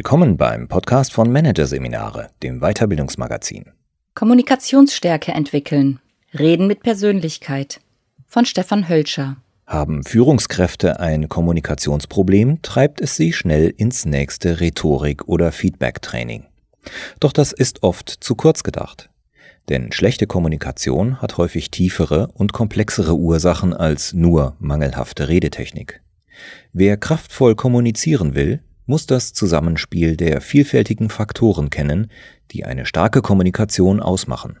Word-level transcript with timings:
Willkommen 0.00 0.38
beim 0.38 0.66
Podcast 0.66 1.12
von 1.12 1.30
Managerseminare, 1.30 2.30
dem 2.42 2.60
Weiterbildungsmagazin. 2.60 3.66
Kommunikationsstärke 4.14 5.32
entwickeln. 5.32 6.00
Reden 6.32 6.66
mit 6.66 6.82
Persönlichkeit. 6.82 7.82
Von 8.26 8.46
Stefan 8.46 8.88
Hölscher. 8.88 9.36
Haben 9.66 10.02
Führungskräfte 10.02 11.00
ein 11.00 11.28
Kommunikationsproblem, 11.28 12.62
treibt 12.62 13.02
es 13.02 13.16
sie 13.16 13.34
schnell 13.34 13.74
ins 13.76 14.06
nächste 14.06 14.60
Rhetorik- 14.60 15.28
oder 15.28 15.52
Feedback-Training. 15.52 16.46
Doch 17.20 17.34
das 17.34 17.52
ist 17.52 17.82
oft 17.82 18.08
zu 18.08 18.34
kurz 18.36 18.62
gedacht. 18.62 19.10
Denn 19.68 19.92
schlechte 19.92 20.26
Kommunikation 20.26 21.20
hat 21.20 21.36
häufig 21.36 21.70
tiefere 21.70 22.28
und 22.32 22.54
komplexere 22.54 23.16
Ursachen 23.16 23.74
als 23.74 24.14
nur 24.14 24.56
mangelhafte 24.60 25.28
Redetechnik. 25.28 26.00
Wer 26.72 26.96
kraftvoll 26.96 27.54
kommunizieren 27.54 28.34
will, 28.34 28.62
muss 28.86 29.06
das 29.06 29.32
Zusammenspiel 29.32 30.16
der 30.16 30.40
vielfältigen 30.40 31.10
Faktoren 31.10 31.70
kennen, 31.70 32.10
die 32.50 32.64
eine 32.64 32.86
starke 32.86 33.22
Kommunikation 33.22 34.00
ausmachen. 34.00 34.58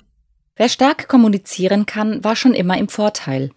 Wer 0.56 0.68
stark 0.68 1.08
kommunizieren 1.08 1.86
kann, 1.86 2.22
war 2.22 2.36
schon 2.36 2.54
immer 2.54 2.78
im 2.78 2.88
Vorteil. 2.88 3.50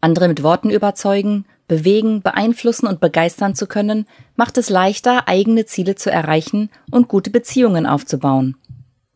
Andere 0.00 0.28
mit 0.28 0.42
Worten 0.42 0.70
überzeugen, 0.70 1.44
bewegen, 1.68 2.22
beeinflussen 2.22 2.86
und 2.86 3.00
begeistern 3.00 3.54
zu 3.54 3.66
können, 3.66 4.06
macht 4.36 4.56
es 4.58 4.70
leichter, 4.70 5.28
eigene 5.28 5.66
Ziele 5.66 5.96
zu 5.96 6.10
erreichen 6.10 6.70
und 6.90 7.08
gute 7.08 7.30
Beziehungen 7.30 7.86
aufzubauen. 7.86 8.56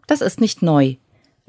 Das 0.06 0.20
ist 0.20 0.40
nicht 0.40 0.62
neu. 0.62 0.96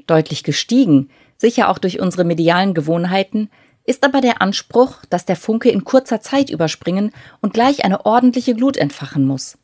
Deutlich 0.06 0.44
gestiegen, 0.44 1.10
sicher 1.36 1.68
auch 1.68 1.78
durch 1.78 2.00
unsere 2.00 2.24
medialen 2.24 2.74
Gewohnheiten, 2.74 3.50
ist 3.84 4.04
aber 4.04 4.20
der 4.20 4.40
Anspruch, 4.42 5.04
dass 5.10 5.24
der 5.24 5.36
Funke 5.36 5.70
in 5.70 5.84
kurzer 5.84 6.20
Zeit 6.20 6.50
überspringen 6.50 7.12
und 7.40 7.54
gleich 7.54 7.84
eine 7.84 8.06
ordentliche 8.06 8.54
Glut 8.54 8.76
entfachen 8.76 9.26
muss. 9.26 9.58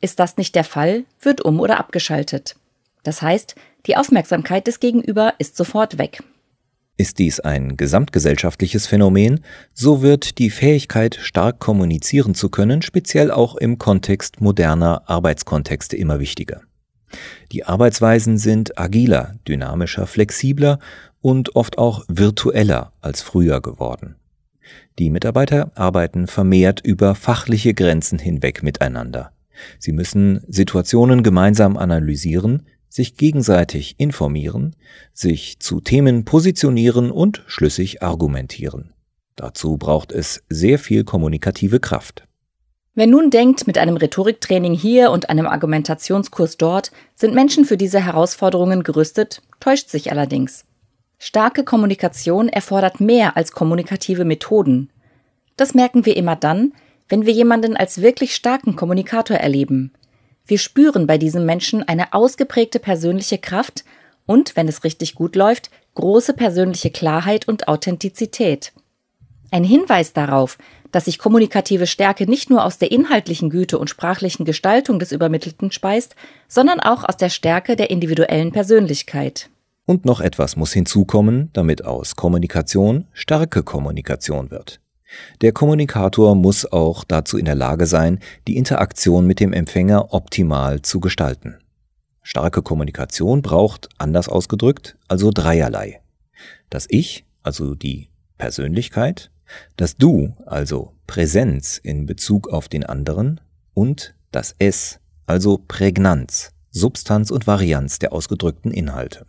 Ist 0.00 0.18
das 0.18 0.36
nicht 0.36 0.54
der 0.54 0.64
Fall, 0.64 1.04
wird 1.20 1.40
um 1.42 1.60
oder 1.60 1.78
abgeschaltet. 1.78 2.56
Das 3.02 3.22
heißt, 3.22 3.54
die 3.86 3.96
Aufmerksamkeit 3.96 4.66
des 4.66 4.80
Gegenüber 4.80 5.34
ist 5.38 5.56
sofort 5.56 5.98
weg. 5.98 6.22
Ist 6.96 7.18
dies 7.18 7.40
ein 7.40 7.76
gesamtgesellschaftliches 7.76 8.86
Phänomen, 8.86 9.40
so 9.72 10.00
wird 10.00 10.38
die 10.38 10.50
Fähigkeit, 10.50 11.18
stark 11.20 11.58
kommunizieren 11.58 12.34
zu 12.34 12.50
können, 12.50 12.82
speziell 12.82 13.30
auch 13.30 13.56
im 13.56 13.78
Kontext 13.78 14.40
moderner 14.40 15.02
Arbeitskontexte 15.06 15.96
immer 15.96 16.20
wichtiger. 16.20 16.62
Die 17.52 17.64
Arbeitsweisen 17.64 18.38
sind 18.38 18.78
agiler, 18.78 19.34
dynamischer, 19.46 20.06
flexibler 20.06 20.78
und 21.24 21.56
oft 21.56 21.78
auch 21.78 22.04
virtueller 22.06 22.92
als 23.00 23.22
früher 23.22 23.62
geworden. 23.62 24.16
Die 24.98 25.08
Mitarbeiter 25.08 25.72
arbeiten 25.74 26.26
vermehrt 26.26 26.82
über 26.84 27.14
fachliche 27.14 27.72
Grenzen 27.72 28.18
hinweg 28.18 28.62
miteinander. 28.62 29.32
Sie 29.78 29.92
müssen 29.92 30.44
Situationen 30.48 31.22
gemeinsam 31.22 31.78
analysieren, 31.78 32.66
sich 32.90 33.16
gegenseitig 33.16 33.94
informieren, 33.96 34.76
sich 35.14 35.60
zu 35.60 35.80
Themen 35.80 36.26
positionieren 36.26 37.10
und 37.10 37.42
schlüssig 37.46 38.02
argumentieren. 38.02 38.92
Dazu 39.34 39.78
braucht 39.78 40.12
es 40.12 40.44
sehr 40.50 40.78
viel 40.78 41.04
kommunikative 41.04 41.80
Kraft. 41.80 42.28
Wer 42.92 43.06
nun 43.06 43.30
denkt, 43.30 43.66
mit 43.66 43.78
einem 43.78 43.96
Rhetoriktraining 43.96 44.74
hier 44.74 45.10
und 45.10 45.30
einem 45.30 45.46
Argumentationskurs 45.46 46.58
dort 46.58 46.92
sind 47.14 47.34
Menschen 47.34 47.64
für 47.64 47.78
diese 47.78 48.04
Herausforderungen 48.04 48.82
gerüstet, 48.82 49.40
täuscht 49.58 49.88
sich 49.88 50.12
allerdings. 50.12 50.66
Starke 51.26 51.64
Kommunikation 51.64 52.50
erfordert 52.50 53.00
mehr 53.00 53.34
als 53.34 53.52
kommunikative 53.52 54.26
Methoden. 54.26 54.90
Das 55.56 55.72
merken 55.72 56.04
wir 56.04 56.18
immer 56.18 56.36
dann, 56.36 56.74
wenn 57.08 57.24
wir 57.24 57.32
jemanden 57.32 57.78
als 57.78 58.02
wirklich 58.02 58.34
starken 58.34 58.76
Kommunikator 58.76 59.38
erleben. 59.38 59.94
Wir 60.46 60.58
spüren 60.58 61.06
bei 61.06 61.16
diesem 61.16 61.46
Menschen 61.46 61.82
eine 61.82 62.12
ausgeprägte 62.12 62.78
persönliche 62.78 63.38
Kraft 63.38 63.86
und, 64.26 64.54
wenn 64.54 64.68
es 64.68 64.84
richtig 64.84 65.14
gut 65.14 65.34
läuft, 65.34 65.70
große 65.94 66.34
persönliche 66.34 66.90
Klarheit 66.90 67.48
und 67.48 67.68
Authentizität. 67.68 68.74
Ein 69.50 69.64
Hinweis 69.64 70.12
darauf, 70.12 70.58
dass 70.92 71.06
sich 71.06 71.18
kommunikative 71.18 71.86
Stärke 71.86 72.28
nicht 72.28 72.50
nur 72.50 72.62
aus 72.62 72.76
der 72.76 72.92
inhaltlichen 72.92 73.48
Güte 73.48 73.78
und 73.78 73.88
sprachlichen 73.88 74.44
Gestaltung 74.44 74.98
des 74.98 75.10
Übermittelten 75.10 75.72
speist, 75.72 76.16
sondern 76.48 76.80
auch 76.80 77.02
aus 77.02 77.16
der 77.16 77.30
Stärke 77.30 77.76
der 77.76 77.88
individuellen 77.88 78.52
Persönlichkeit. 78.52 79.48
Und 79.86 80.04
noch 80.06 80.20
etwas 80.20 80.56
muss 80.56 80.72
hinzukommen, 80.72 81.50
damit 81.52 81.84
aus 81.84 82.16
Kommunikation 82.16 83.06
starke 83.12 83.62
Kommunikation 83.62 84.50
wird. 84.50 84.80
Der 85.42 85.52
Kommunikator 85.52 86.34
muss 86.34 86.64
auch 86.64 87.04
dazu 87.04 87.36
in 87.36 87.44
der 87.44 87.54
Lage 87.54 87.86
sein, 87.86 88.18
die 88.48 88.56
Interaktion 88.56 89.26
mit 89.26 89.40
dem 89.40 89.52
Empfänger 89.52 90.12
optimal 90.14 90.82
zu 90.82 91.00
gestalten. 91.00 91.58
Starke 92.22 92.62
Kommunikation 92.62 93.42
braucht, 93.42 93.90
anders 93.98 94.28
ausgedrückt, 94.28 94.96
also 95.08 95.30
dreierlei. 95.30 96.00
Das 96.70 96.86
Ich, 96.88 97.26
also 97.42 97.74
die 97.74 98.08
Persönlichkeit, 98.38 99.30
das 99.76 99.98
Du, 99.98 100.34
also 100.46 100.92
Präsenz 101.06 101.76
in 101.76 102.06
Bezug 102.06 102.48
auf 102.48 102.68
den 102.68 102.84
anderen, 102.84 103.40
und 103.74 104.14
das 104.30 104.56
Es, 104.58 105.00
also 105.26 105.62
Prägnanz, 105.68 106.52
Substanz 106.70 107.30
und 107.30 107.46
Varianz 107.46 107.98
der 107.98 108.12
ausgedrückten 108.12 108.70
Inhalte. 108.70 109.26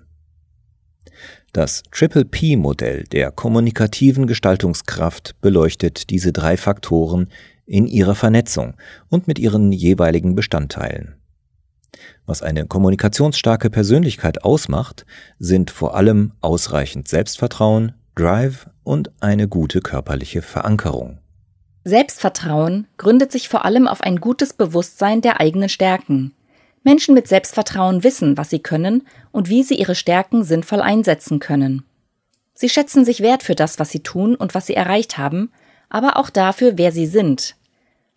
Das 1.56 1.84
Triple 1.90 2.26
P-Modell 2.26 3.06
der 3.06 3.32
kommunikativen 3.32 4.28
Gestaltungskraft 4.28 5.40
beleuchtet 5.40 6.10
diese 6.10 6.34
drei 6.34 6.58
Faktoren 6.58 7.30
in 7.66 7.88
ihrer 7.88 8.14
Vernetzung 8.14 8.74
und 9.08 9.30
mit 9.30 9.40
ihren 9.40 9.72
jeweiligen 9.72 10.36
Bestandteilen. 10.36 11.16
Was 12.26 12.42
eine 12.42 12.66
kommunikationsstarke 12.66 13.70
Persönlichkeit 13.70 14.44
ausmacht, 14.44 15.06
sind 15.40 15.72
vor 15.72 15.96
allem 15.96 16.34
ausreichend 16.42 17.08
Selbstvertrauen, 17.08 17.94
Drive 18.16 18.70
und 18.84 19.14
eine 19.22 19.48
gute 19.48 19.80
körperliche 19.80 20.42
Verankerung. 20.42 21.20
Selbstvertrauen 21.86 22.88
gründet 22.98 23.32
sich 23.32 23.48
vor 23.48 23.64
allem 23.64 23.88
auf 23.88 24.02
ein 24.02 24.18
gutes 24.18 24.52
Bewusstsein 24.52 25.22
der 25.22 25.40
eigenen 25.40 25.70
Stärken. 25.70 26.34
Menschen 26.85 27.16
mit 27.16 27.28
Selbstvertrauen 27.28 28.03
wissen, 28.03 28.38
was 28.38 28.51
sie 28.51 28.59
können 28.59 29.07
und 29.31 29.50
wie 29.50 29.63
sie 29.63 29.73
ihre 29.73 29.96
Stärken 29.96 30.44
sinnvoll 30.44 30.81
einsetzen 30.81 31.40
können. 31.40 31.84
Sie 32.53 32.69
schätzen 32.69 33.03
sich 33.03 33.22
wert 33.22 33.41
für 33.41 33.56
das, 33.56 33.79
was 33.79 33.90
sie 33.90 34.01
tun 34.01 34.35
und 34.35 34.53
was 34.53 34.68
sie 34.68 34.75
erreicht 34.75 35.18
haben, 35.18 35.51
aber 35.90 36.16
auch 36.18 36.29
dafür, 36.29 36.78
wer 36.78 36.91
sie 36.91 37.07
sind. 37.07 37.56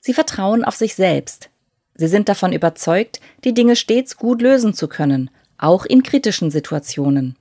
Sie 0.01 0.13
vertrauen 0.13 0.65
auf 0.65 0.77
sich 0.77 0.95
selbst. 0.95 1.49
Sie 1.95 2.09
sind 2.09 2.29
davon 2.29 2.53
überzeugt, 2.53 3.21
die 3.43 3.55
Dinge 3.55 3.75
stets 3.75 4.19
gut 4.19 4.43
lösen 4.43 4.75
zu 4.75 4.87
können, 4.87 5.31
auch 5.57 5.87
in 5.87 6.03
kritischen 6.03 6.51
Situationen. 6.51 7.37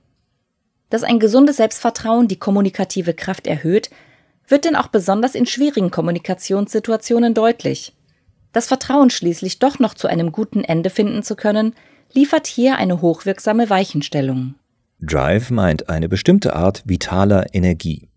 Dass 0.88 1.04
ein 1.04 1.20
gesundes 1.20 1.58
Selbstvertrauen 1.58 2.26
die 2.26 2.38
kommunikative 2.38 3.12
Kraft 3.12 3.46
erhöht, 3.46 3.90
wird 4.48 4.64
denn 4.64 4.76
auch 4.76 4.88
besonders 4.88 5.34
in 5.34 5.44
schwierigen 5.44 5.90
Kommunikationssituationen 5.90 7.34
deutlich. 7.34 7.92
Das 8.58 8.66
Vertrauen 8.66 9.08
schließlich 9.08 9.60
doch 9.60 9.78
noch 9.78 9.94
zu 9.94 10.08
einem 10.08 10.32
guten 10.32 10.64
Ende 10.64 10.90
finden 10.90 11.22
zu 11.22 11.36
können, 11.36 11.76
liefert 12.12 12.48
hier 12.48 12.76
eine 12.76 13.00
hochwirksame 13.00 13.70
Weichenstellung. 13.70 14.56
Drive 15.00 15.50
meint 15.52 15.88
eine 15.88 16.08
bestimmte 16.08 16.56
Art 16.56 16.82
vitaler 16.84 17.54
Energie. 17.54 18.08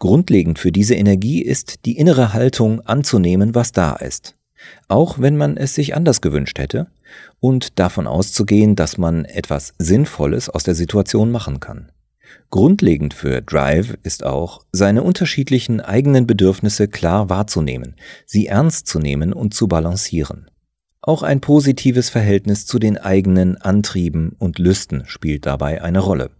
Grundlegend 0.00 0.58
für 0.58 0.72
diese 0.72 0.96
Energie 0.96 1.40
ist 1.40 1.84
die 1.86 1.98
innere 1.98 2.32
Haltung 2.32 2.80
anzunehmen, 2.80 3.54
was 3.54 3.70
da 3.70 3.92
ist, 3.92 4.34
auch 4.88 5.20
wenn 5.20 5.36
man 5.36 5.56
es 5.56 5.76
sich 5.76 5.94
anders 5.94 6.20
gewünscht 6.20 6.58
hätte, 6.58 6.88
und 7.38 7.78
davon 7.78 8.08
auszugehen, 8.08 8.74
dass 8.74 8.98
man 8.98 9.24
etwas 9.24 9.74
Sinnvolles 9.78 10.50
aus 10.50 10.64
der 10.64 10.74
Situation 10.74 11.30
machen 11.30 11.60
kann. 11.60 11.92
Grundlegend 12.50 13.14
für 13.14 13.42
Drive 13.42 13.96
ist 14.02 14.24
auch, 14.24 14.64
seine 14.72 15.04
unterschiedlichen 15.04 15.80
eigenen 15.80 16.26
Bedürfnisse 16.26 16.88
klar 16.88 17.28
wahrzunehmen, 17.28 17.94
sie 18.26 18.48
ernst 18.48 18.88
zu 18.88 18.98
nehmen 18.98 19.32
und 19.32 19.54
zu 19.54 19.68
balancieren. 19.68 20.50
Auch 21.00 21.22
ein 21.22 21.40
positives 21.40 22.10
Verhältnis 22.10 22.66
zu 22.66 22.78
den 22.78 22.98
eigenen 22.98 23.56
Antrieben 23.56 24.34
und 24.38 24.58
Lüsten 24.58 25.04
spielt 25.06 25.46
dabei 25.46 25.80
eine 25.82 26.00
Rolle. 26.00 26.30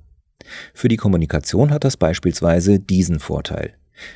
Für 0.75 0.89
die 0.89 0.97
Kommunikation 0.97 1.71
hat 1.71 1.85
das 1.85 1.97
beispielsweise 1.97 2.81
diesen 2.81 3.21
Vorteil. 3.21 3.75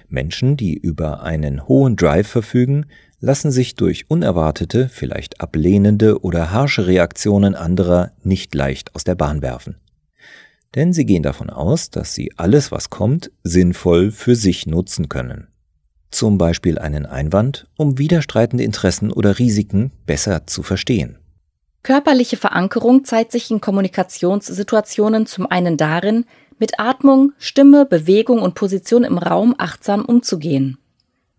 Menschen, 0.09 0.57
die 0.57 0.75
über 0.75 1.23
einen 1.23 1.69
hohen 1.69 1.95
Drive 1.95 2.27
verfügen, 2.27 2.87
lassen 3.21 3.53
sich 3.53 3.77
durch 3.77 4.11
unerwartete, 4.11 4.89
vielleicht 4.89 5.41
ablehnende 5.41 6.23
oder 6.23 6.51
harsche 6.51 6.87
Reaktionen 6.87 7.55
anderer 7.55 8.11
nicht 8.23 8.55
leicht 8.55 8.95
aus 8.97 9.05
der 9.05 9.15
Bahn 9.15 9.43
werfen 9.43 9.77
denn 10.75 10.93
sie 10.93 11.07
gehen 11.07 11.23
davon 11.23 11.51
aus, 11.51 11.91
dass 11.91 12.15
sie 12.15 12.33
alles, 12.37 12.73
was 12.73 12.91
kommt, 12.91 13.31
sinnvoll 13.43 14.11
für 14.11 14.35
sich 14.35 14.67
nutzen 14.67 15.09
können. 15.09 15.49
Zum 16.11 16.39
Beispiel 16.39 16.79
einen 16.79 17.07
Einwand, 17.07 17.67
um 17.77 17.99
widerstreitende 17.99 18.65
Interessen 18.65 19.11
oder 19.11 19.39
Risiken 19.39 19.93
besser 20.07 20.47
zu 20.47 20.63
verstehen. 20.63 21.19
Körperliche 21.83 22.37
Verankerung 22.37 23.05
zeigt 23.05 23.33
sich 23.33 23.51
in 23.51 23.61
Kommunikationssituationen 23.61 25.27
zum 25.27 25.47
einen 25.47 25.77
darin, 25.77 26.25
mit 26.59 26.79
Atmung, 26.79 27.33
Stimme, 27.37 27.85
Bewegung 27.85 28.41
und 28.41 28.55
Position 28.55 29.05
im 29.05 29.19
Raum 29.19 29.55
achtsam 29.59 30.05
umzugehen. 30.05 30.79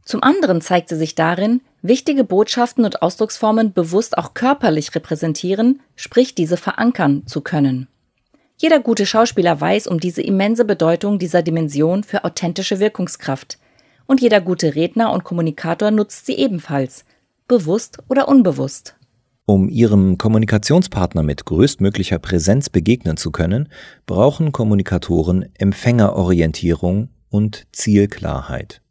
Zum 0.03 0.21
anderen 0.21 0.61
zeigt 0.61 0.89
sie 0.89 0.97
sich 0.97 1.15
darin, 1.15 1.61
wichtige 1.81 2.23
Botschaften 2.23 2.85
und 2.85 3.01
Ausdrucksformen 3.01 3.73
bewusst 3.73 4.17
auch 4.17 4.35
körperlich 4.35 4.93
repräsentieren, 4.93 5.81
sprich 5.95 6.35
diese 6.35 6.57
verankern 6.57 7.23
zu 7.25 7.41
können. 7.41 7.87
Jeder 8.57 8.79
gute 8.79 9.05
Schauspieler 9.05 9.59
weiß 9.59 9.87
um 9.87 9.99
diese 9.99 10.21
immense 10.21 10.63
Bedeutung 10.63 11.19
dieser 11.19 11.41
Dimension 11.41 12.03
für 12.03 12.23
authentische 12.23 12.79
Wirkungskraft. 12.79 13.59
Und 14.05 14.21
jeder 14.21 14.39
gute 14.39 14.75
Redner 14.75 15.11
und 15.11 15.23
Kommunikator 15.23 15.91
nutzt 15.91 16.25
sie 16.25 16.35
ebenfalls, 16.35 17.03
bewusst 17.47 17.97
oder 18.07 18.27
unbewusst. 18.27 18.95
Um 19.45 19.69
ihrem 19.69 20.17
Kommunikationspartner 20.17 21.21
mit 21.21 21.45
größtmöglicher 21.45 22.17
Präsenz 22.17 22.69
begegnen 22.69 23.17
zu 23.17 23.31
können, 23.31 23.69
brauchen 24.05 24.51
Kommunikatoren 24.51 25.49
Empfängerorientierung 25.55 27.09
und 27.29 27.67
Zielklarheit. 27.71 28.81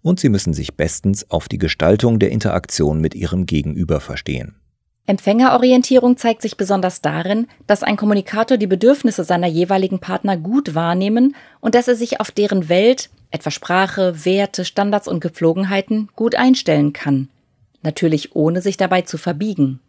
Und 0.00 0.20
sie 0.20 0.28
müssen 0.28 0.54
sich 0.54 0.74
bestens 0.74 1.30
auf 1.30 1.48
die 1.48 1.58
Gestaltung 1.58 2.18
der 2.18 2.30
Interaktion 2.30 3.00
mit 3.00 3.14
ihrem 3.14 3.46
Gegenüber 3.46 4.00
verstehen. 4.00 4.56
Empfängerorientierung 5.06 6.16
zeigt 6.16 6.42
sich 6.42 6.56
besonders 6.56 7.00
darin, 7.00 7.48
dass 7.66 7.82
ein 7.82 7.96
Kommunikator 7.96 8.56
die 8.56 8.68
Bedürfnisse 8.68 9.24
seiner 9.24 9.48
jeweiligen 9.48 9.98
Partner 9.98 10.36
gut 10.36 10.74
wahrnehmen 10.74 11.34
und 11.60 11.74
dass 11.74 11.88
er 11.88 11.96
sich 11.96 12.20
auf 12.20 12.30
deren 12.30 12.68
Welt, 12.68 13.10
etwa 13.30 13.50
Sprache, 13.50 14.24
Werte, 14.24 14.64
Standards 14.64 15.08
und 15.08 15.20
Gepflogenheiten, 15.20 16.08
gut 16.14 16.36
einstellen 16.36 16.92
kann. 16.92 17.28
Natürlich 17.82 18.36
ohne 18.36 18.62
sich 18.62 18.76
dabei 18.76 19.02
zu 19.02 19.18
verbiegen. 19.18 19.80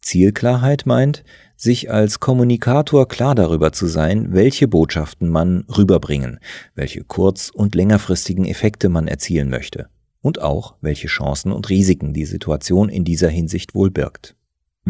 Zielklarheit 0.00 0.84
meint, 0.84 1.24
sich 1.56 1.90
als 1.90 2.20
Kommunikator 2.20 3.08
klar 3.08 3.34
darüber 3.34 3.72
zu 3.72 3.86
sein, 3.86 4.32
welche 4.32 4.68
Botschaften 4.68 5.28
man 5.28 5.64
rüberbringen, 5.76 6.40
welche 6.74 7.04
kurz- 7.04 7.50
und 7.50 7.74
längerfristigen 7.74 8.44
Effekte 8.44 8.90
man 8.90 9.08
erzielen 9.08 9.48
möchte 9.48 9.88
und 10.20 10.40
auch 10.42 10.74
welche 10.80 11.08
Chancen 11.08 11.52
und 11.52 11.68
Risiken 11.70 12.12
die 12.12 12.26
Situation 12.26 12.88
in 12.88 13.04
dieser 13.04 13.28
Hinsicht 13.28 13.74
wohl 13.74 13.90
birgt. 13.90 14.36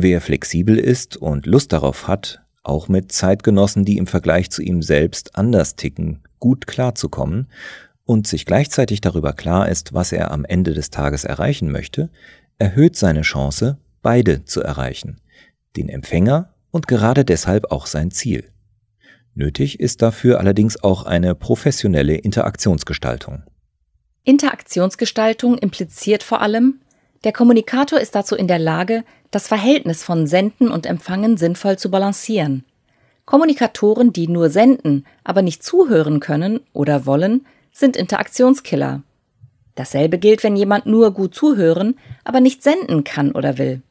Wer 0.01 0.21
flexibel 0.21 0.79
ist 0.79 1.17
und 1.17 1.45
Lust 1.45 1.73
darauf 1.73 2.07
hat, 2.07 2.41
auch 2.63 2.87
mit 2.87 3.11
Zeitgenossen, 3.11 3.85
die 3.85 3.97
im 3.97 4.07
Vergleich 4.07 4.49
zu 4.49 4.63
ihm 4.63 4.81
selbst 4.81 5.35
anders 5.35 5.75
ticken, 5.75 6.23
gut 6.39 6.69
klarzukommen 6.69 7.49
und 8.05 8.29
sich 8.29 8.47
gleichzeitig 8.47 9.01
darüber 9.01 9.33
klar 9.33 9.69
ist, 9.69 9.95
was 9.95 10.13
er 10.13 10.31
am 10.31 10.45
Ende 10.45 10.73
des 10.73 10.91
Tages 10.91 11.25
erreichen 11.25 11.73
möchte, 11.73 12.11
erhöht 12.59 12.95
seine 12.95 13.23
Chance, 13.23 13.79
beide 14.01 14.45
zu 14.45 14.63
erreichen, 14.63 15.21
den 15.77 15.89
Empfänger 15.89 16.55
und 16.71 16.87
gerade 16.87 17.25
deshalb 17.25 17.73
auch 17.73 17.87
sein 17.87 18.13
Ziel. 18.13 18.53
Nötig 19.35 19.81
ist 19.81 20.01
dafür 20.01 20.39
allerdings 20.39 20.81
auch 20.81 21.07
eine 21.07 21.35
professionelle 21.35 22.15
Interaktionsgestaltung. 22.15 23.43
Interaktionsgestaltung 24.23 25.59
impliziert 25.59 26.23
vor 26.23 26.41
allem, 26.41 26.83
der 27.25 27.33
Kommunikator 27.33 27.99
ist 27.99 28.15
dazu 28.15 28.37
in 28.37 28.47
der 28.47 28.61
Lage, 28.61 29.03
das 29.31 29.49
Verhältnis 29.49 30.03
von 30.03 30.27
Senden 30.27 30.71
und 30.71 30.87
Empfangen 30.87 31.37
sinnvoll 31.37 31.79
zu 31.79 31.91
balancieren. 31.91 32.65
Kommunikatoren, 33.25 34.13
die 34.13 34.27
nur 34.27 34.49
senden, 34.49 35.05
aber 35.23 35.43
nicht 35.43 35.63
zuhören 35.63 36.21
können 36.21 36.61
oder 36.73 37.05
wollen, 37.05 37.47
sind 37.73 37.97
Interaktionskiller. 37.97 39.03
Dasselbe 39.75 40.19
gilt, 40.19 40.43
wenn 40.43 40.57
jemand 40.57 40.87
nur 40.87 41.13
gut 41.13 41.35
zuhören, 41.35 41.99
aber 42.25 42.41
nicht 42.41 42.63
senden 42.63 43.05
kann 43.05 43.33
oder 43.33 43.59
will. 43.59 43.83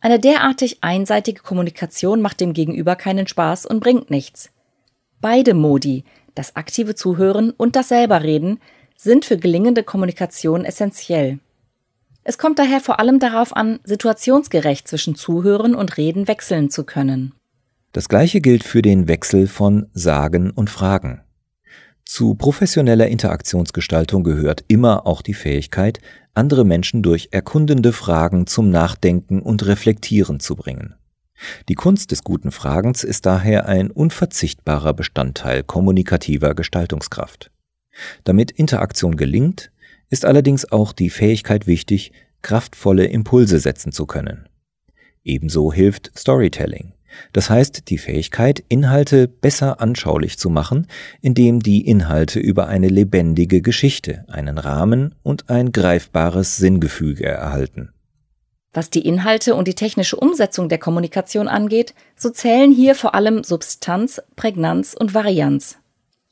Eine 0.00 0.18
derartig 0.18 0.78
einseitige 0.82 1.42
Kommunikation 1.42 2.20
macht 2.20 2.40
dem 2.40 2.52
Gegenüber 2.52 2.96
keinen 2.96 3.28
Spaß 3.28 3.66
und 3.66 3.80
bringt 3.80 4.10
nichts. 4.10 4.50
Beide 5.20 5.54
Modi, 5.54 6.04
das 6.34 6.56
aktive 6.56 6.96
Zuhören 6.96 7.52
und 7.52 7.76
das 7.76 7.88
selberreden, 7.88 8.58
sind 8.96 9.24
für 9.24 9.36
gelingende 9.36 9.84
Kommunikation 9.84 10.64
essentiell. 10.64 11.38
Es 12.24 12.38
kommt 12.38 12.58
daher 12.58 12.80
vor 12.80 13.00
allem 13.00 13.18
darauf 13.18 13.56
an, 13.56 13.80
situationsgerecht 13.84 14.86
zwischen 14.86 15.14
Zuhören 15.14 15.74
und 15.74 15.96
Reden 15.96 16.28
wechseln 16.28 16.70
zu 16.70 16.84
können. 16.84 17.34
Das 17.92 18.08
gleiche 18.08 18.40
gilt 18.40 18.64
für 18.64 18.80
den 18.80 19.08
Wechsel 19.08 19.46
von 19.46 19.86
Sagen 19.92 20.50
und 20.50 20.70
Fragen. 20.70 21.22
Zu 22.04 22.34
professioneller 22.34 23.08
Interaktionsgestaltung 23.08 24.22
gehört 24.24 24.64
immer 24.68 25.06
auch 25.06 25.22
die 25.22 25.34
Fähigkeit, 25.34 26.00
andere 26.34 26.64
Menschen 26.64 27.02
durch 27.02 27.28
erkundende 27.32 27.92
Fragen 27.92 28.46
zum 28.46 28.70
Nachdenken 28.70 29.42
und 29.42 29.66
Reflektieren 29.66 30.40
zu 30.40 30.56
bringen. 30.56 30.94
Die 31.68 31.74
Kunst 31.74 32.12
des 32.12 32.22
guten 32.22 32.52
Fragens 32.52 33.02
ist 33.02 33.26
daher 33.26 33.66
ein 33.66 33.90
unverzichtbarer 33.90 34.94
Bestandteil 34.94 35.62
kommunikativer 35.64 36.54
Gestaltungskraft. 36.54 37.50
Damit 38.24 38.52
Interaktion 38.52 39.16
gelingt, 39.16 39.71
ist 40.12 40.26
allerdings 40.26 40.70
auch 40.70 40.92
die 40.92 41.08
Fähigkeit 41.08 41.66
wichtig, 41.66 42.12
kraftvolle 42.42 43.06
Impulse 43.06 43.58
setzen 43.58 43.92
zu 43.92 44.04
können. 44.04 44.46
Ebenso 45.24 45.72
hilft 45.72 46.12
Storytelling. 46.16 46.92
Das 47.32 47.48
heißt, 47.48 47.88
die 47.88 47.96
Fähigkeit, 47.96 48.62
Inhalte 48.68 49.26
besser 49.26 49.80
anschaulich 49.80 50.38
zu 50.38 50.50
machen, 50.50 50.86
indem 51.22 51.60
die 51.60 51.86
Inhalte 51.86 52.40
über 52.40 52.66
eine 52.66 52.88
lebendige 52.88 53.62
Geschichte, 53.62 54.26
einen 54.28 54.58
Rahmen 54.58 55.14
und 55.22 55.48
ein 55.48 55.72
greifbares 55.72 56.58
Sinngefüge 56.58 57.24
erhalten. 57.24 57.90
Was 58.74 58.90
die 58.90 59.06
Inhalte 59.06 59.54
und 59.54 59.66
die 59.66 59.74
technische 59.74 60.16
Umsetzung 60.16 60.68
der 60.68 60.78
Kommunikation 60.78 61.48
angeht, 61.48 61.94
so 62.16 62.28
zählen 62.28 62.70
hier 62.70 62.94
vor 62.94 63.14
allem 63.14 63.44
Substanz, 63.44 64.20
Prägnanz 64.36 64.94
und 64.98 65.14
Varianz. 65.14 65.78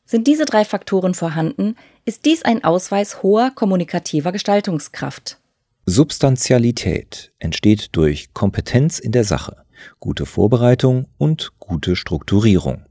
Sind 0.04 0.26
diese 0.26 0.44
drei 0.44 0.66
Faktoren 0.66 1.14
vorhanden, 1.14 1.76
ist 2.04 2.24
dies 2.24 2.42
ein 2.42 2.64
Ausweis 2.64 3.22
hoher 3.22 3.50
kommunikativer 3.54 4.32
Gestaltungskraft. 4.32 5.38
Substantialität 5.86 7.32
entsteht 7.38 7.96
durch 7.96 8.32
Kompetenz 8.32 8.98
in 8.98 9.12
der 9.12 9.24
Sache, 9.24 9.56
gute 9.98 10.26
Vorbereitung 10.26 11.06
und 11.18 11.52
gute 11.58 11.96
Strukturierung. 11.96 12.84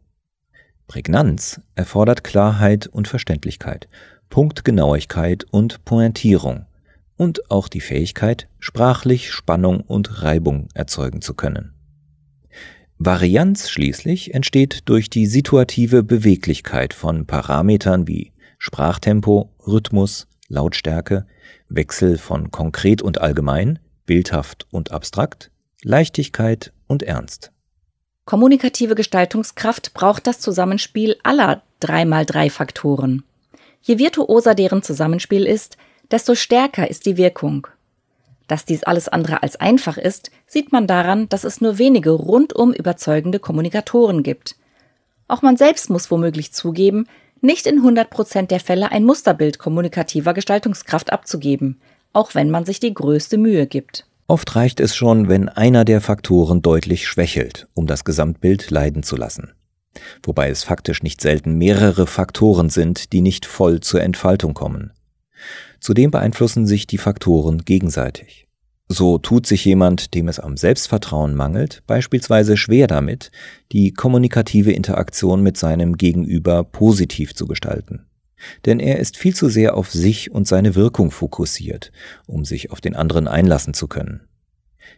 Prägnanz 0.87 1.61
erfordert 1.75 2.23
Klarheit 2.23 2.87
und 2.87 3.07
Verständlichkeit, 3.07 3.87
Punktgenauigkeit 4.29 5.45
und 5.51 5.85
Pointierung 5.85 6.65
und 7.15 7.51
auch 7.51 7.67
die 7.67 7.81
Fähigkeit, 7.81 8.47
sprachlich 8.59 9.31
Spannung 9.31 9.81
und 9.81 10.23
Reibung 10.23 10.69
erzeugen 10.73 11.21
zu 11.21 11.33
können. 11.33 11.73
Varianz 12.97 13.69
schließlich 13.69 14.33
entsteht 14.33 14.89
durch 14.89 15.09
die 15.09 15.25
situative 15.25 16.03
Beweglichkeit 16.03 16.93
von 16.93 17.25
Parametern 17.25 18.07
wie 18.07 18.33
Sprachtempo, 18.59 19.49
Rhythmus, 19.65 20.27
Lautstärke, 20.49 21.25
Wechsel 21.69 22.17
von 22.17 22.51
konkret 22.51 23.01
und 23.01 23.21
allgemein, 23.21 23.79
bildhaft 24.05 24.67
und 24.69 24.91
abstrakt, 24.91 25.49
Leichtigkeit 25.81 26.73
und 26.85 27.01
Ernst. 27.01 27.51
Kommunikative 28.25 28.95
Gestaltungskraft 28.95 29.93
braucht 29.93 30.27
das 30.27 30.39
Zusammenspiel 30.41 31.15
aller 31.23 31.63
3x3 31.81 32.51
Faktoren. 32.51 33.23
Je 33.81 33.97
virtuoser 33.97 34.55
deren 34.55 34.83
Zusammenspiel 34.83 35.45
ist, 35.45 35.77
desto 36.11 36.35
stärker 36.35 36.89
ist 36.89 37.05
die 37.05 37.15
Wirkung. 37.15 37.67
Dass 38.47 38.65
dies 38.65 38.83
alles 38.83 39.07
andere 39.07 39.41
als 39.41 39.55
einfach 39.55 39.97
ist, 39.97 40.31
sieht 40.47 40.71
man 40.73 40.85
daran, 40.85 41.29
dass 41.29 41.45
es 41.45 41.61
nur 41.61 41.77
wenige 41.77 42.09
rundum 42.09 42.73
überzeugende 42.73 43.39
Kommunikatoren 43.39 44.21
gibt. 44.21 44.57
Auch 45.29 45.43
man 45.43 45.55
selbst 45.55 45.89
muss 45.89 46.11
womöglich 46.11 46.51
zugeben, 46.51 47.07
nicht 47.41 47.65
in 47.67 47.77
100 47.77 48.09
Prozent 48.09 48.51
der 48.51 48.59
Fälle 48.59 48.91
ein 48.91 49.03
Musterbild 49.03 49.59
kommunikativer 49.59 50.33
Gestaltungskraft 50.33 51.11
abzugeben, 51.11 51.79
auch 52.13 52.35
wenn 52.35 52.49
man 52.49 52.65
sich 52.65 52.79
die 52.79 52.93
größte 52.93 53.37
Mühe 53.37 53.67
gibt. 53.67 54.05
Oft 54.27 54.55
reicht 54.55 54.79
es 54.79 54.95
schon, 54.95 55.27
wenn 55.27 55.49
einer 55.49 55.85
der 55.85 56.01
Faktoren 56.01 56.61
deutlich 56.61 57.07
schwächelt, 57.07 57.67
um 57.73 57.87
das 57.87 58.03
Gesamtbild 58.03 58.69
leiden 58.69 59.03
zu 59.03 59.15
lassen. 59.15 59.53
Wobei 60.23 60.49
es 60.49 60.63
faktisch 60.63 61.01
nicht 61.01 61.21
selten 61.21 61.57
mehrere 61.57 62.05
Faktoren 62.05 62.69
sind, 62.69 63.11
die 63.11 63.21
nicht 63.21 63.45
voll 63.45 63.79
zur 63.79 64.01
Entfaltung 64.01 64.53
kommen. 64.53 64.91
Zudem 65.79 66.11
beeinflussen 66.11 66.67
sich 66.67 66.85
die 66.87 66.97
Faktoren 66.97 67.59
gegenseitig. 67.65 68.48
So 68.91 69.19
tut 69.19 69.45
sich 69.45 69.63
jemand, 69.65 70.15
dem 70.15 70.27
es 70.27 70.39
am 70.39 70.57
Selbstvertrauen 70.57 71.35
mangelt, 71.35 71.83
beispielsweise 71.85 72.57
schwer 72.57 72.87
damit, 72.87 73.31
die 73.71 73.93
kommunikative 73.93 74.71
Interaktion 74.71 75.43
mit 75.43 75.57
seinem 75.57 75.95
Gegenüber 75.95 76.63
positiv 76.63 77.35
zu 77.35 77.45
gestalten. 77.45 78.07
Denn 78.65 78.79
er 78.79 78.99
ist 78.99 79.17
viel 79.17 79.35
zu 79.35 79.47
sehr 79.47 79.77
auf 79.77 79.91
sich 79.91 80.31
und 80.31 80.47
seine 80.47 80.73
Wirkung 80.73 81.11
fokussiert, 81.11 81.91
um 82.25 82.45
sich 82.45 82.71
auf 82.71 82.81
den 82.81 82.95
anderen 82.95 83.27
einlassen 83.27 83.73
zu 83.73 83.87
können. 83.87 84.21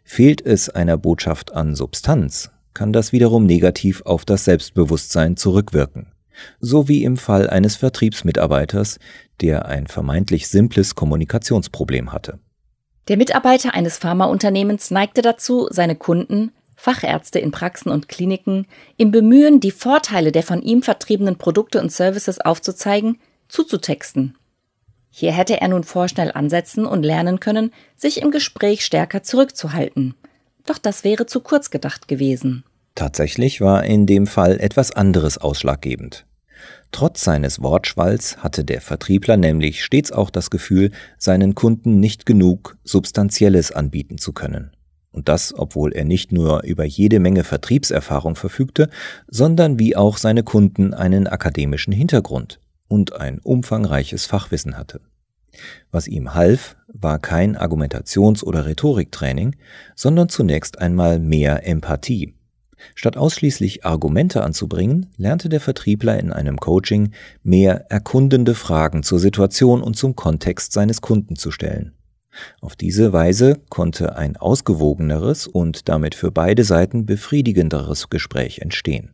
Fehlt 0.04 0.46
es 0.46 0.70
einer 0.70 0.98
Botschaft 0.98 1.54
an 1.54 1.76
Substanz, 1.76 2.52
kann 2.74 2.94
das 2.94 3.12
wiederum 3.12 3.46
negativ 3.46 4.04
auf 4.04 4.24
das 4.24 4.46
Selbstbewusstsein 4.46 5.36
zurückwirken 5.36 6.08
so 6.60 6.88
wie 6.88 7.04
im 7.04 7.18
Fall 7.18 7.50
eines 7.50 7.76
Vertriebsmitarbeiters, 7.76 9.00
der 9.42 9.66
ein 9.66 9.88
vermeintlich 9.88 10.48
simples 10.48 10.96
Kommunikationsproblem 10.96 12.12
hatte. 12.12 12.40
Der 13.08 13.18
Mitarbeiter 13.18 13.74
eines 13.74 13.98
Pharmaunternehmens 13.98 14.92
neigte 14.92 15.22
dazu, 15.22 15.68
seine 15.72 15.96
Kunden, 15.96 16.52
Fachärzte 16.76 17.40
in 17.40 17.52
Praxen 17.52 17.92
und 17.92 18.08
Kliniken, 18.08 18.66
im 18.98 19.12
Bemühen, 19.12 19.60
die 19.60 19.72
Vorteile 19.72 20.32
der 20.32 20.44
von 20.44 20.62
ihm 20.62 20.82
vertriebenen 20.82 21.38
Produkte 21.38 21.80
und 21.82 21.92
Services 21.92 22.40
aufzuzeigen, 22.40 23.20
zuzutexten. 23.48 24.38
Hier 25.12 25.32
hätte 25.32 25.60
er 25.60 25.68
nun 25.68 25.84
vorschnell 25.84 26.32
ansetzen 26.32 26.86
und 26.86 27.04
lernen 27.04 27.40
können, 27.40 27.72
sich 27.98 28.22
im 28.22 28.32
Gespräch 28.32 28.86
stärker 28.86 29.24
zurückzuhalten. 29.24 30.16
Doch 30.66 30.78
das 30.78 31.04
wäre 31.04 31.26
zu 31.26 31.42
kurz 31.42 31.70
gedacht 31.70 32.08
gewesen. 32.08 32.64
Tatsächlich 32.96 33.62
war 33.62 33.84
in 33.84 34.06
dem 34.06 34.26
Fall 34.26 34.60
etwas 34.60 34.92
anderes 34.92 35.38
ausschlaggebend. 35.38 36.26
Trotz 36.92 37.24
seines 37.24 37.62
Wortschwalls 37.62 38.38
hatte 38.38 38.66
der 38.66 38.82
Vertriebler 38.82 39.38
nämlich 39.38 39.84
stets 39.84 40.12
auch 40.12 40.30
das 40.30 40.50
Gefühl, 40.50 40.92
seinen 41.18 41.56
Kunden 41.56 42.00
nicht 42.00 42.26
genug 42.26 42.78
Substanzielles 42.84 43.72
anbieten 43.72 44.18
zu 44.18 44.34
können. 44.34 44.72
Und 45.12 45.28
das, 45.30 45.54
obwohl 45.58 45.94
er 45.94 46.06
nicht 46.06 46.32
nur 46.32 46.64
über 46.64 46.86
jede 46.86 47.20
Menge 47.20 47.44
Vertriebserfahrung 47.44 48.36
verfügte, 48.36 48.90
sondern 49.28 49.80
wie 49.80 49.96
auch 49.96 50.18
seine 50.18 50.44
Kunden 50.44 50.94
einen 50.94 51.28
akademischen 51.28 51.92
Hintergrund 51.94 52.60
und 52.88 53.14
ein 53.14 53.40
umfangreiches 53.40 54.26
Fachwissen 54.26 54.78
hatte. 54.78 55.02
Was 55.92 56.08
ihm 56.08 56.34
half, 56.34 56.78
war 56.88 57.20
kein 57.20 57.58
Argumentations- 57.58 58.44
oder 58.44 58.66
Rhetoriktraining, 58.66 59.56
sondern 59.96 60.30
zunächst 60.30 60.80
einmal 60.80 61.20
mehr 61.20 61.68
Empathie. 61.68 62.36
Statt 62.96 63.18
ausschließlich 63.18 63.86
Argumente 63.86 64.44
anzubringen, 64.44 65.08
lernte 65.18 65.50
der 65.50 65.60
Vertriebler 65.60 66.20
in 66.20 66.32
einem 66.32 66.58
Coaching 66.58 67.12
mehr 67.44 67.90
erkundende 67.90 68.56
Fragen 68.56 69.04
zur 69.04 69.20
Situation 69.20 69.82
und 69.82 69.96
zum 69.96 70.16
Kontext 70.16 70.74
seines 70.74 71.02
Kunden 71.02 71.36
zu 71.36 71.52
stellen. 71.52 71.94
Auf 72.62 72.76
diese 72.76 73.12
Weise 73.14 73.60
konnte 73.70 74.16
ein 74.16 74.38
ausgewogeneres 74.38 75.48
und 75.48 75.90
damit 75.90 76.16
für 76.16 76.32
beide 76.32 76.64
Seiten 76.64 77.06
befriedigenderes 77.06 78.10
Gespräch 78.10 78.60
entstehen. 78.60 79.14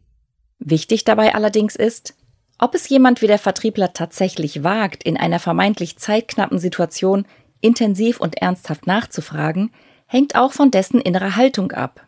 Wichtig 0.59 1.03
dabei 1.03 1.35
allerdings 1.35 1.75
ist, 1.75 2.15
ob 2.59 2.73
es 2.73 2.89
jemand 2.89 3.21
wie 3.21 3.27
der 3.27 3.37
Vertriebler 3.37 3.93
tatsächlich 3.93 4.63
wagt, 4.63 5.03
in 5.03 5.17
einer 5.17 5.39
vermeintlich 5.39 5.97
zeitknappen 5.97 6.57
Situation 6.57 7.25
intensiv 7.61 8.19
und 8.19 8.37
ernsthaft 8.37 8.87
nachzufragen, 8.87 9.71
hängt 10.07 10.35
auch 10.35 10.53
von 10.53 10.71
dessen 10.71 11.01
innerer 11.01 11.35
Haltung 11.35 11.71
ab. 11.71 12.06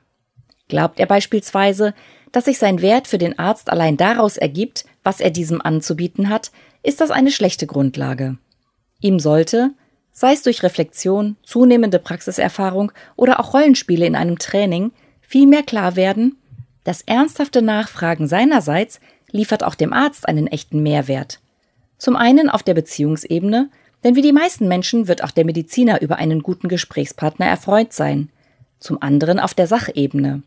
Glaubt 0.70 1.00
er 1.00 1.06
beispielsweise, 1.06 1.94
dass 2.32 2.46
sich 2.46 2.58
sein 2.58 2.82
Wert 2.82 3.08
für 3.08 3.18
den 3.18 3.38
Arzt 3.38 3.70
allein 3.70 3.98
daraus 3.98 4.38
ergibt, 4.38 4.86
was 5.04 5.20
er 5.20 5.32
diesem 5.32 5.62
anzubieten 5.62 6.30
hat, 6.30 6.52
ist 6.84 7.02
das 7.02 7.12
eine 7.12 7.32
schlechte 7.32 7.68
Grundlage. 7.68 8.38
Ihm 9.02 9.20
sollte, 9.20 9.72
sei 10.14 10.34
es 10.34 10.44
durch 10.44 10.64
Reflexion, 10.64 11.36
zunehmende 11.44 12.00
Praxiserfahrung 12.00 12.92
oder 13.16 13.40
auch 13.40 13.54
Rollenspiele 13.54 14.06
in 14.06 14.16
einem 14.16 14.38
Training, 14.38 14.92
vielmehr 15.22 15.64
klar 15.64 15.96
werden, 15.96 16.38
das 16.84 17.02
ernsthafte 17.02 17.62
Nachfragen 17.62 18.28
seinerseits 18.28 19.00
liefert 19.32 19.64
auch 19.64 19.76
dem 19.76 19.94
Arzt 19.94 20.28
einen 20.28 20.48
echten 20.48 20.82
Mehrwert. 20.82 21.40
Zum 21.98 22.16
einen 22.16 22.50
auf 22.50 22.64
der 22.64 22.74
Beziehungsebene, 22.74 23.70
denn 24.04 24.16
wie 24.16 24.22
die 24.22 24.32
meisten 24.32 24.68
Menschen 24.68 25.08
wird 25.08 25.24
auch 25.24 25.32
der 25.32 25.46
Mediziner 25.46 26.02
über 26.02 26.18
einen 26.18 26.42
guten 26.42 26.70
Gesprächspartner 26.70 27.46
erfreut 27.46 27.92
sein. 27.92 28.30
Zum 28.80 29.02
anderen 29.02 29.40
auf 29.40 29.54
der 29.54 29.68
Sachebene. 29.68 30.42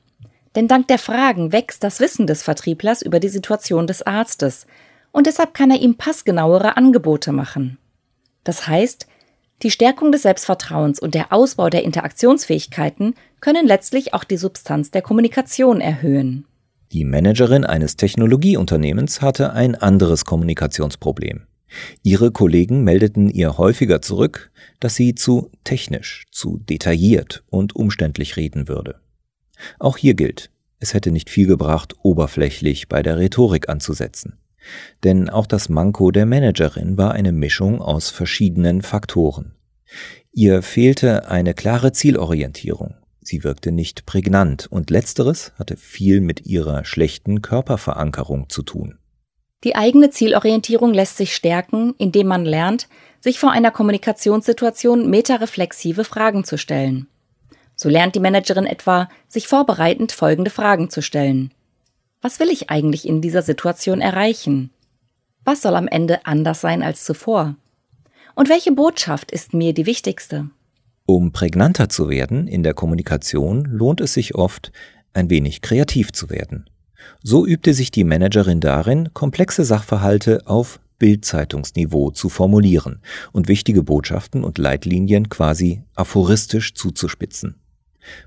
Denn 0.55 0.69
dank 0.69 0.89
der 0.89 0.99
Fragen 0.99 1.53
wächst 1.53 1.83
das 1.83 2.01
Wissen 2.01 2.27
des 2.27 2.43
Vertrieblers 2.43 3.03
über 3.03 3.21
die 3.21 3.29
Situation 3.29 3.87
des 3.87 4.03
Arztes 4.03 4.67
und 5.13 5.27
deshalb 5.27 5.55
kann 5.55 5.71
er 5.71 5.81
ihm 5.81 5.97
passgenauere 5.97 6.77
Angebote 6.77 7.33
machen. 7.33 7.79
Das 8.45 8.67
heißt, 8.67 9.07
die 9.63 9.71
Stärkung 9.71 10.11
des 10.11 10.23
Selbstvertrauens 10.23 10.99
und 10.99 11.15
der 11.15 11.33
Ausbau 11.33 11.71
der 11.71 11.85
Interaktionsfähigkeiten 11.85 13.15
können 13.41 13.67
letztlich 13.67 14.13
auch 14.13 14.25
die 14.25 14.37
Substanz 14.37 14.91
der 14.91 15.03
Kommunikation 15.03 15.81
erhöhen. 15.81 16.47
Die 16.91 17.05
Managerin 17.05 17.65
eines 17.65 17.97
Technologieunternehmens 17.97 19.23
hatte 19.23 19.53
ein 19.53 19.77
anderes 19.77 20.25
Kommunikationsproblem. 20.25 21.47
Ihre 22.03 22.33
Kollegen 22.33 22.85
meldeten 22.85 23.31
ihr 23.31 23.57
häufiger 23.57 24.03
zurück, 24.03 24.51
dass 24.81 24.97
sie 24.97 25.15
zu 25.15 25.51
technisch, 25.65 26.27
zu 26.31 26.59
detailliert 26.59 27.45
und 27.49 27.75
umständlich 27.75 28.37
reden 28.37 28.69
würde. 28.69 29.01
Auch 29.79 29.97
hier 29.97 30.15
gilt, 30.15 30.51
es 30.79 30.95
hätte 30.95 31.11
nicht 31.11 31.31
viel 31.31 31.47
gebracht, 31.47 31.95
oberflächlich 32.03 32.89
bei 32.89 33.03
der 33.03 33.19
Rhetorik 33.19 33.69
anzusetzen. 33.69 34.39
Denn 35.05 35.29
auch 35.29 35.47
das 35.47 35.69
Manko 35.69 36.11
der 36.11 36.27
Managerin 36.27 36.97
war 36.97 37.13
eine 37.13 37.33
Mischung 37.33 37.81
aus 37.81 38.11
verschiedenen 38.11 38.83
Faktoren. 38.83 39.55
Ihr 40.33 40.63
fehlte 40.63 41.29
eine 41.29 41.55
klare 41.55 41.93
Zielorientierung, 41.93 42.95
Sie 43.25 43.45
wirkte 43.45 43.71
nicht 43.71 44.05
prägnant 44.05 44.67
und 44.67 44.91
letzteres 44.91 45.53
hatte 45.57 45.77
viel 45.77 46.21
mit 46.21 46.45
ihrer 46.45 46.85
schlechten 46.85 47.41
Körperverankerung 47.41 48.49
zu 48.49 48.63
tun. 48.63 48.99
Die 49.63 49.77
eigene 49.77 50.11
Zielorientierung 50.11 50.93
lässt 50.93 51.17
sich 51.17 51.37
stärken, 51.37 51.95
indem 51.99 52.27
man 52.27 52.45
lernt, 52.45 52.89
sich 53.21 53.39
vor 53.39 53.53
einer 53.53 53.71
Kommunikationssituation 53.71 55.09
metareflexive 55.09 56.03
Fragen 56.03 56.43
zu 56.43 56.59
stellen. 56.59 57.07
So 57.83 57.89
lernt 57.89 58.15
die 58.15 58.21
Managerin 58.21 58.65
etwa, 58.65 59.09
sich 59.27 59.49
vorbereitend 59.49 60.13
folgende 60.13 60.53
Fragen 60.53 60.89
zu 60.89 61.03
stellen. 61.03 61.51
Was 62.21 62.39
will 62.39 62.49
ich 62.49 62.71
eigentlich 62.71 63.09
in 63.09 63.21
dieser 63.21 63.43
Situation 63.43 64.01
erreichen? 64.01 64.71
Was 65.45 65.63
soll 65.63 65.75
am 65.75 65.89
Ende 65.89 66.25
anders 66.25 66.61
sein 66.61 66.85
als 66.85 67.03
zuvor? 67.03 67.57
Und 68.37 68.49
welche 68.49 68.71
Botschaft 68.71 69.33
ist 69.33 69.53
mir 69.53 69.75
die 69.75 69.87
wichtigste? 69.87 70.49
Um 71.07 71.33
prägnanter 71.33 71.89
zu 71.89 72.09
werden 72.09 72.47
in 72.47 72.63
der 72.63 72.75
Kommunikation 72.75 73.65
lohnt 73.65 74.01
es 74.01 74.15
sich 74.15 74.37
oft, 74.37 74.71
ein 75.13 75.29
wenig 75.29 75.61
kreativ 75.61 76.13
zu 76.13 76.31
werden. 76.31 76.71
So 77.25 77.45
übte 77.45 77.75
sich 77.75 77.91
die 77.91 78.05
Managerin 78.05 78.61
darin, 78.61 79.13
komplexe 79.13 79.65
Sachverhalte 79.65 80.43
auf 80.47 80.79
Bildzeitungsniveau 81.01 82.13
zu 82.13 82.29
formulieren 82.29 83.01
und 83.33 83.49
wichtige 83.49 83.83
Botschaften 83.83 84.45
und 84.45 84.59
Leitlinien 84.59 85.29
quasi 85.29 85.83
aphoristisch 85.97 86.75
zuzuspitzen. 86.75 87.57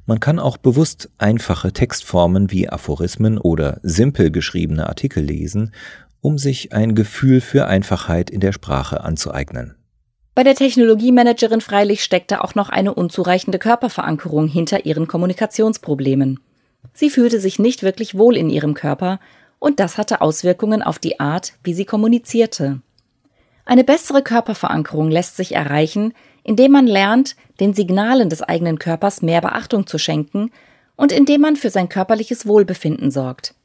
Man 0.05 0.19
kann 0.19 0.39
auch 0.39 0.57
bewusst 0.57 1.09
einfache 1.17 1.73
Textformen 1.73 2.51
wie 2.51 2.69
Aphorismen 2.69 3.37
oder 3.37 3.79
simpel 3.83 4.31
geschriebene 4.31 4.87
Artikel 4.87 5.23
lesen, 5.23 5.73
um 6.21 6.37
sich 6.37 6.73
ein 6.73 6.95
Gefühl 6.95 7.41
für 7.41 7.67
Einfachheit 7.67 8.29
in 8.29 8.39
der 8.39 8.51
Sprache 8.51 9.01
anzueignen. 9.03 9.75
Bei 10.33 10.43
der 10.43 10.55
Technologiemanagerin 10.55 11.61
freilich 11.61 12.03
steckte 12.03 12.43
auch 12.43 12.55
noch 12.55 12.69
eine 12.69 12.93
unzureichende 12.93 13.57
Körperverankerung 13.59 14.47
hinter 14.47 14.85
ihren 14.85 15.07
Kommunikationsproblemen. 15.07 16.39
Sie 16.93 17.09
fühlte 17.09 17.39
sich 17.39 17.57
nicht 17.57 17.83
wirklich 17.83 18.17
wohl 18.17 18.35
in 18.35 18.49
ihrem 18.49 18.73
Körper 18.73 19.19
und 19.59 19.79
das 19.79 19.97
hatte 19.97 20.21
Auswirkungen 20.21 20.83
auf 20.83 20.99
die 20.99 21.19
Art, 21.19 21.53
wie 21.63 21.73
sie 21.73 21.85
kommunizierte. 21.85 22.81
Eine 23.65 23.83
bessere 23.83 24.21
Körperverankerung 24.21 25.09
lässt 25.09 25.37
sich 25.37 25.55
erreichen, 25.55 26.13
indem 26.45 26.71
man 26.71 26.87
lernt, 26.87 27.35
den 27.59 27.73
Signalen 27.73 28.29
des 28.29 28.41
eigenen 28.41 28.79
Körpers 28.79 29.21
mehr 29.21 29.41
Beachtung 29.41 29.87
zu 29.87 29.97
schenken 29.97 30.51
und 30.95 31.11
indem 31.11 31.41
man 31.41 31.55
für 31.55 31.71
sein 31.71 31.89
körperliches 31.89 32.45
Wohlbefinden 32.45 33.11
sorgt. 33.11 33.55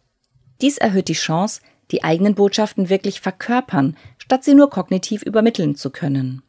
Dies 0.62 0.78
erhöht 0.78 1.08
die 1.08 1.12
Chance, 1.12 1.60
die 1.90 2.02
eigenen 2.02 2.34
Botschaften 2.34 2.88
wirklich 2.88 3.20
verkörpern, 3.20 3.96
statt 4.18 4.44
sie 4.44 4.54
nur 4.54 4.70
kognitiv 4.70 5.22
übermitteln 5.22 5.75
zu 5.75 5.90
können. 5.90 6.42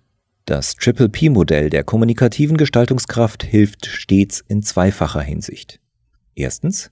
Das 0.45 0.75
Triple 0.75 1.09
P-Modell 1.09 1.69
der 1.69 1.83
kommunikativen 1.83 2.57
Gestaltungskraft 2.57 3.43
hilft 3.43 3.85
stets 3.85 4.43
in 4.47 4.63
zweifacher 4.63 5.21
Hinsicht. 5.21 5.79
Erstens, 6.33 6.91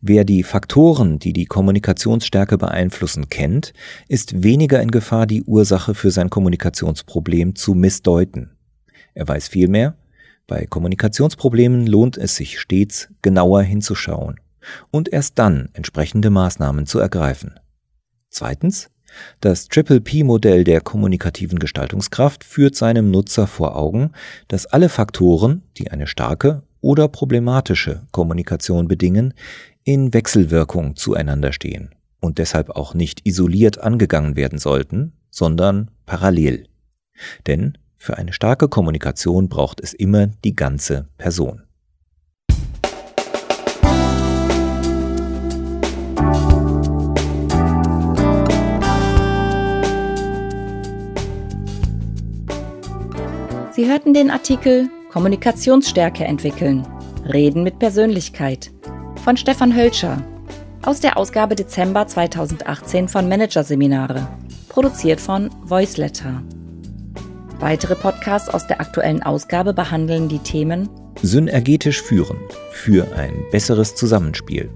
wer 0.00 0.24
die 0.24 0.42
Faktoren, 0.42 1.18
die 1.18 1.32
die 1.32 1.46
Kommunikationsstärke 1.46 2.56
beeinflussen, 2.56 3.28
kennt, 3.28 3.74
ist 4.08 4.42
weniger 4.42 4.80
in 4.80 4.90
Gefahr, 4.90 5.26
die 5.26 5.42
Ursache 5.42 5.94
für 5.94 6.10
sein 6.10 6.30
Kommunikationsproblem 6.30 7.54
zu 7.54 7.74
missdeuten. 7.74 8.56
Er 9.14 9.28
weiß 9.28 9.48
vielmehr, 9.48 9.96
bei 10.46 10.66
Kommunikationsproblemen 10.66 11.86
lohnt 11.86 12.16
es 12.16 12.36
sich 12.36 12.58
stets, 12.58 13.08
genauer 13.22 13.62
hinzuschauen 13.62 14.40
und 14.90 15.12
erst 15.12 15.38
dann 15.38 15.68
entsprechende 15.74 16.30
Maßnahmen 16.30 16.86
zu 16.86 16.98
ergreifen. 16.98 17.58
Zweitens, 18.30 18.90
das 19.40 19.68
Triple-P-Modell 19.68 20.64
der 20.64 20.80
kommunikativen 20.80 21.58
Gestaltungskraft 21.58 22.44
führt 22.44 22.76
seinem 22.76 23.10
Nutzer 23.10 23.46
vor 23.46 23.76
Augen, 23.76 24.12
dass 24.48 24.66
alle 24.66 24.88
Faktoren, 24.88 25.62
die 25.78 25.90
eine 25.90 26.06
starke 26.06 26.62
oder 26.80 27.08
problematische 27.08 28.02
Kommunikation 28.12 28.88
bedingen, 28.88 29.34
in 29.84 30.14
Wechselwirkung 30.14 30.96
zueinander 30.96 31.52
stehen 31.52 31.94
und 32.20 32.38
deshalb 32.38 32.70
auch 32.70 32.94
nicht 32.94 33.26
isoliert 33.26 33.78
angegangen 33.78 34.36
werden 34.36 34.58
sollten, 34.58 35.12
sondern 35.30 35.90
parallel. 36.06 36.66
Denn 37.46 37.78
für 38.00 38.16
eine 38.16 38.32
starke 38.32 38.66
Kommunikation 38.66 39.50
braucht 39.50 39.78
es 39.82 39.92
immer 39.92 40.28
die 40.42 40.56
ganze 40.56 41.06
Person. 41.18 41.62
Sie 53.72 53.86
hörten 53.86 54.14
den 54.14 54.30
Artikel 54.30 54.88
Kommunikationsstärke 55.12 56.24
entwickeln. 56.24 56.86
Reden 57.30 57.62
mit 57.62 57.78
Persönlichkeit 57.78 58.72
von 59.22 59.36
Stefan 59.36 59.76
Hölscher 59.76 60.24
aus 60.82 61.00
der 61.00 61.18
Ausgabe 61.18 61.54
Dezember 61.54 62.06
2018 62.06 63.08
von 63.08 63.28
Managerseminare, 63.28 64.26
produziert 64.70 65.20
von 65.20 65.50
Voiceletter. 65.62 66.42
Weitere 67.60 67.94
Podcasts 67.94 68.48
aus 68.48 68.66
der 68.66 68.80
aktuellen 68.80 69.22
Ausgabe 69.22 69.74
behandeln 69.74 70.28
die 70.28 70.38
Themen 70.38 70.88
Synergetisch 71.22 72.00
führen 72.00 72.38
für 72.72 73.06
ein 73.14 73.44
besseres 73.50 73.94
Zusammenspiel 73.94 74.70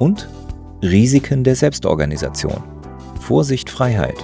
und 0.00 0.28
Risiken 0.82 1.44
der 1.44 1.54
Selbstorganisation. 1.54 2.60
Vorsicht 3.20 3.70
Freiheit. 3.70 4.16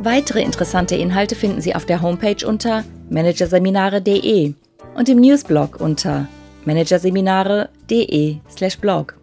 Weitere 0.00 0.42
interessante 0.42 0.96
Inhalte 0.96 1.36
finden 1.36 1.60
Sie 1.60 1.76
auf 1.76 1.86
der 1.86 2.02
Homepage 2.02 2.44
unter 2.44 2.82
managerseminare.de 3.08 4.54
und 4.96 5.08
im 5.08 5.20
Newsblog 5.20 5.80
unter 5.80 6.26
managerseminare.de/blog. 6.64 9.21